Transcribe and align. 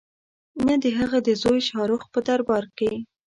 نه 0.65 0.75
د 0.83 0.85
هغه 0.99 1.17
د 1.27 1.29
زوی 1.41 1.59
شاه 1.67 1.85
رخ 1.91 2.03
په 2.13 2.19
دربار 2.27 2.65
کې. 2.77 2.91